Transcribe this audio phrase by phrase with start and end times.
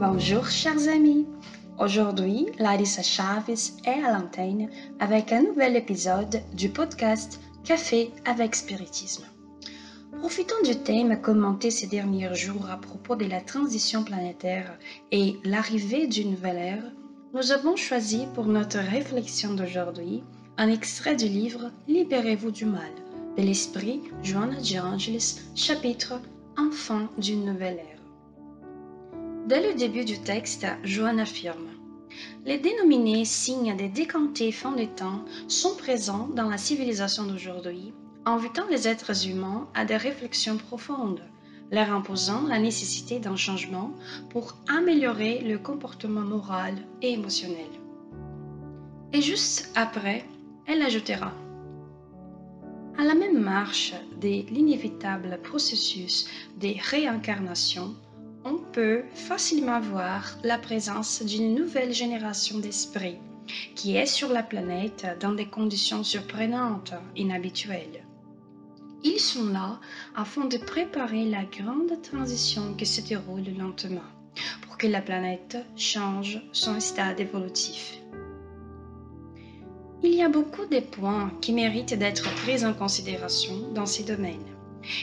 [0.00, 1.26] Bonjour chers amis.
[1.76, 3.50] Aujourd'hui, Larissa Chaves
[3.84, 4.70] est à l'antenne
[5.00, 9.24] avec un nouvel épisode du podcast Café avec Spiritisme.
[10.20, 14.78] Profitant du thème commenté ces derniers jours à propos de la transition planétaire
[15.10, 16.92] et l'arrivée d'une nouvelle ère,
[17.34, 20.22] nous avons choisi pour notre réflexion d'aujourd'hui
[20.58, 22.92] un extrait du livre Libérez-vous du mal
[23.36, 26.20] de l'esprit Joanna de Angelis, chapitre
[26.56, 27.97] Enfant d'une nouvelle ère.
[29.48, 31.68] Dès le début du texte, Joanne affirme
[32.44, 37.94] Les dénominés signes des décantés fins des temps sont présents dans la civilisation d'aujourd'hui,
[38.26, 41.22] invitant les êtres humains à des réflexions profondes,
[41.70, 43.94] leur imposant la nécessité d'un changement
[44.28, 47.70] pour améliorer le comportement moral et émotionnel.
[49.14, 50.26] Et juste après,
[50.66, 51.32] elle ajoutera
[52.98, 57.94] À la même marche de l'inévitable processus des réincarnations,
[58.48, 63.18] on peut facilement voir la présence d'une nouvelle génération d'esprits
[63.74, 68.04] qui est sur la planète dans des conditions surprenantes, inhabituelles.
[69.04, 69.80] Ils sont là
[70.14, 74.00] afin de préparer la grande transition qui se déroule lentement
[74.62, 78.00] pour que la planète change son stade évolutif.
[80.02, 84.57] Il y a beaucoup de points qui méritent d'être pris en considération dans ces domaines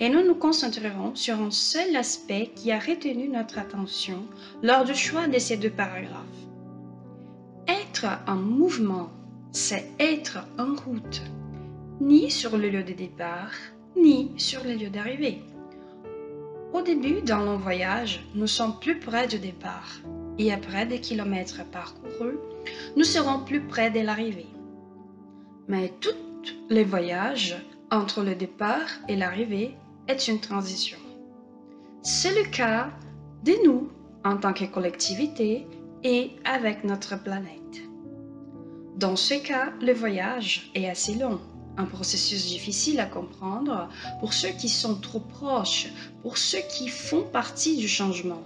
[0.00, 4.24] et nous nous concentrerons sur un seul aspect qui a retenu notre attention
[4.62, 6.26] lors du choix de ces deux paragraphes.
[7.66, 9.10] Être en mouvement,
[9.52, 11.22] c'est être en route,
[12.00, 13.52] ni sur le lieu de départ,
[13.96, 15.42] ni sur le lieu d'arrivée.
[16.72, 20.00] Au début, dans long voyage, nous sommes plus près du départ,
[20.38, 22.38] et après des kilomètres parcourus,
[22.96, 24.46] nous serons plus près de l'arrivée.
[25.68, 26.14] Mais tous
[26.68, 27.56] les voyages
[27.90, 29.74] entre le départ et l'arrivée
[30.08, 30.98] est une transition.
[32.02, 32.90] C'est le cas
[33.44, 33.90] de nous
[34.24, 35.66] en tant que collectivité
[36.02, 37.60] et avec notre planète.
[38.96, 41.40] Dans ce cas, le voyage est assez long,
[41.76, 43.88] un processus difficile à comprendre
[44.20, 45.88] pour ceux qui sont trop proches,
[46.22, 48.42] pour ceux qui font partie du changement.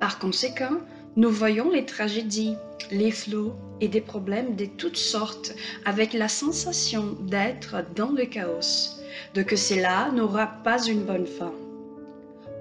[0.00, 0.78] Par conséquent,
[1.14, 2.56] nous voyons les tragédies,
[2.90, 3.52] les flots
[3.82, 8.98] et des problèmes de toutes sortes avec la sensation d'être dans le chaos,
[9.34, 11.52] de que cela n'aura pas une bonne fin.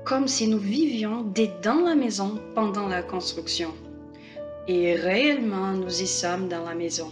[0.03, 1.31] Comme si nous vivions
[1.63, 3.73] dans la maison pendant la construction.
[4.67, 7.11] Et réellement, nous y sommes dans la maison.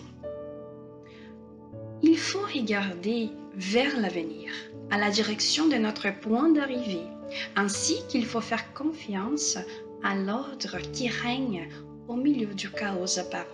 [2.01, 4.51] Il faut regarder vers l'avenir,
[4.91, 7.07] à la direction de notre point d'arrivée,
[7.55, 9.57] ainsi qu'il faut faire confiance
[10.03, 11.67] à l'ordre qui règne
[12.07, 13.45] au milieu du chaos apparent.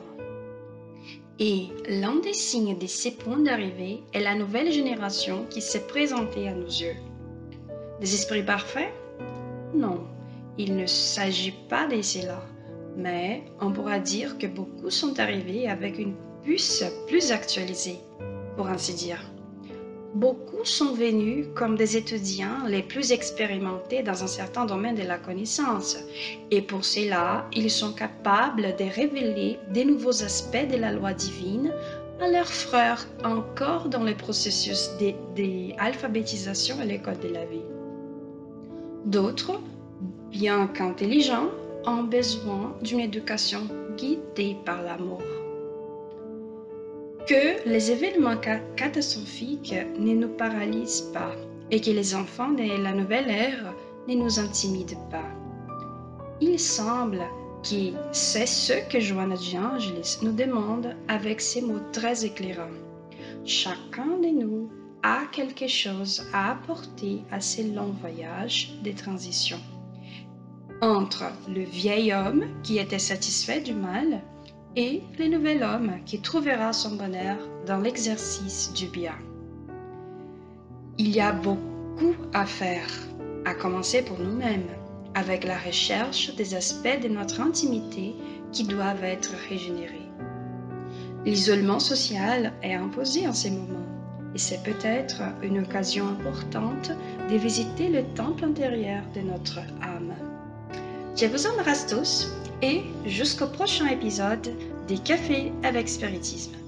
[1.39, 6.47] Et l'un des signes de ces points d'arrivée est la nouvelle génération qui s'est présentée
[6.47, 6.95] à nos yeux.
[7.99, 8.93] Des esprits parfaits?
[9.73, 10.05] Non,
[10.57, 12.41] il ne s'agit pas de cela,
[12.95, 17.99] mais on pourra dire que beaucoup sont arrivés avec une puce plus actualisée,
[18.55, 19.19] pour ainsi dire.
[20.15, 25.17] Beaucoup sont venus comme des étudiants les plus expérimentés dans un certain domaine de la
[25.17, 25.97] connaissance,
[26.51, 31.73] et pour cela, ils sont capables de révéler des nouveaux aspects de la loi divine
[32.21, 34.89] à leurs frères encore dans le processus
[35.35, 37.65] d'alphabétisation à l'école de la vie.
[39.03, 39.59] D'autres,
[40.31, 41.49] bien qu'intelligents,
[41.85, 45.21] ont besoin d'une éducation guidée par l'amour
[47.27, 48.37] que les événements
[48.75, 51.33] catastrophiques ne nous paralysent pas
[51.71, 53.73] et que les enfants de la nouvelle ère
[54.07, 55.29] ne nous intimident pas.
[56.39, 57.23] Il semble
[57.63, 62.77] que c'est ce que Joanna de Angelis nous demande avec ces mots très éclairants.
[63.43, 64.69] Chacun de nous
[65.01, 69.57] a quelque chose à apporter à ces longs voyages de transition.
[70.81, 74.21] Entre le vieil homme qui était satisfait du mal
[74.75, 79.15] et le nouvel homme qui trouvera son bonheur dans l'exercice du bien.
[80.97, 82.87] Il y a beaucoup à faire,
[83.45, 84.67] à commencer pour nous-mêmes,
[85.13, 88.15] avec la recherche des aspects de notre intimité
[88.51, 90.09] qui doivent être régénérés.
[91.25, 93.85] L'isolement social est imposé en ces moments
[94.35, 96.91] et c'est peut-être une occasion importante
[97.31, 100.13] de visiter le temple intérieur de notre âme.
[101.15, 102.33] Je vous embrasse tous
[102.65, 104.49] et jusqu'au prochain épisode
[104.87, 106.64] des Cafés avec Spiritisme.